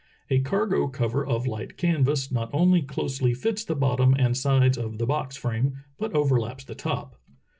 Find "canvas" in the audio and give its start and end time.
1.77-2.31